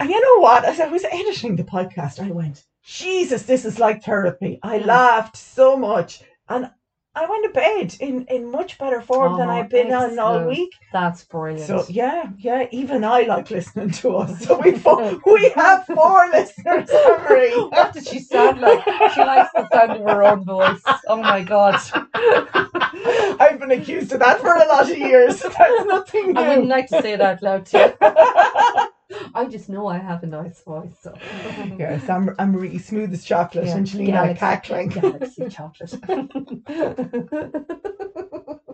And 0.00 0.10
you 0.10 0.20
know 0.20 0.42
what? 0.42 0.64
As 0.64 0.80
I 0.80 0.86
was 0.88 1.04
editing 1.04 1.56
the 1.56 1.62
podcast, 1.64 2.20
I 2.20 2.30
went, 2.30 2.64
Jesus, 2.84 3.44
this 3.44 3.64
is 3.64 3.78
like 3.78 4.02
therapy. 4.04 4.60
I 4.62 4.78
laughed 4.78 5.36
so 5.36 5.76
much. 5.76 6.22
And 6.48 6.70
I 7.14 7.26
went 7.26 7.44
to 7.44 7.50
bed 7.50 7.96
in, 8.00 8.26
in 8.26 8.50
much 8.50 8.76
better 8.76 9.00
form 9.00 9.38
than 9.38 9.48
Oh, 9.48 9.52
I've 9.52 9.70
been 9.70 9.92
on 9.92 10.18
all 10.18 10.46
week. 10.48 10.72
That's 10.92 11.24
brilliant. 11.24 11.66
So 11.66 11.86
yeah, 11.88 12.30
yeah, 12.38 12.66
even 12.72 13.04
I 13.04 13.22
like 13.22 13.50
listening 13.50 13.90
to 13.92 14.16
us. 14.16 14.44
So 14.46 14.58
we 14.58 14.72
we 15.26 15.48
have 15.50 15.86
four 15.86 16.28
listeners, 16.32 16.90
Emery. 16.90 17.52
what 17.52 17.92
did 17.92 18.04
she 18.06 18.18
sound 18.18 18.60
like? 18.60 18.84
She 19.14 19.20
likes 19.20 19.50
the 19.54 19.68
sound 19.72 19.92
of 19.92 20.02
her 20.02 20.22
own 20.22 20.44
voice. 20.44 20.82
Oh 21.08 21.22
my 21.22 21.42
god. 21.42 21.80
I've 23.40 23.60
been 23.60 23.70
accused 23.70 24.12
of 24.12 24.18
that 24.18 24.40
for 24.40 24.54
a 24.54 24.66
lot 24.66 24.90
of 24.90 24.98
years. 24.98 25.40
That's 25.40 25.86
nothing 25.86 26.36
I 26.36 26.48
wouldn't 26.48 26.68
like 26.68 26.88
to 26.88 27.00
say 27.00 27.16
that 27.16 27.42
loud 27.42 27.66
to 27.66 27.96
you. 28.00 28.88
I 29.34 29.46
just 29.46 29.68
know 29.68 29.86
I 29.86 29.98
have 29.98 30.22
a 30.22 30.26
nice 30.26 30.62
voice. 30.62 30.96
So. 31.02 31.14
Yes, 31.78 32.08
I'm 32.08 32.34
I'm 32.38 32.54
really 32.56 32.78
smooth 32.78 33.12
as 33.12 33.24
chocolate, 33.24 33.66
Yeah, 33.66 33.76
and 33.76 33.86
Shalina 33.86 34.06
Galaxy- 34.06 34.38
cackling. 34.40 34.88
Galaxy 34.88 35.48
chocolate. 35.56 35.94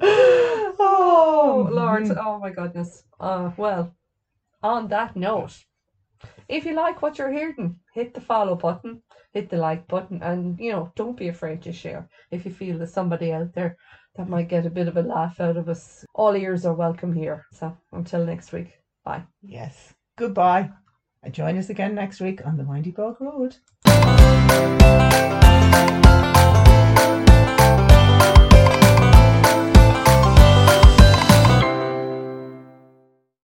oh 0.02 1.68
Oh 1.68 1.68
Lord, 1.72 2.04
mhm. 2.04 2.16
oh 2.24 2.38
my 2.38 2.50
goodness. 2.50 3.02
Uh, 3.18 3.50
well, 3.56 3.94
on 4.62 4.88
that 4.88 5.16
note, 5.16 5.52
if 6.48 6.64
you 6.64 6.74
like 6.74 7.02
what 7.02 7.18
you're 7.18 7.32
hearing, 7.32 7.76
hit 7.94 8.14
the 8.14 8.20
follow 8.20 8.54
button, 8.54 9.02
hit 9.32 9.50
the 9.50 9.56
like 9.56 9.86
button, 9.88 10.22
and 10.22 10.58
you 10.60 10.72
know, 10.72 10.92
don't 10.96 11.16
be 11.16 11.28
afraid 11.28 11.62
to 11.62 11.72
share. 11.72 12.08
If 12.30 12.44
you 12.44 12.52
feel 12.52 12.78
there's 12.78 12.92
somebody 12.92 13.32
out 13.32 13.52
there 13.54 13.76
that 14.16 14.28
might 14.28 14.48
get 14.48 14.66
a 14.66 14.70
bit 14.70 14.88
of 14.88 14.96
a 14.96 15.02
laugh 15.02 15.40
out 15.40 15.56
of 15.56 15.68
us, 15.68 16.04
all 16.14 16.34
ears 16.36 16.64
are 16.66 16.74
welcome 16.74 17.12
here. 17.12 17.46
So 17.52 17.76
until 17.92 18.24
next 18.24 18.52
week, 18.52 18.72
bye. 19.04 19.22
Yes. 19.42 19.94
Goodbye. 20.20 20.68
And 21.22 21.32
join 21.32 21.56
us 21.56 21.70
again 21.70 21.94
next 21.94 22.20
week 22.20 22.44
on 22.44 22.58
the 22.58 22.64
Windy 22.64 22.90
Bog 22.90 23.18
Road. 23.22 23.56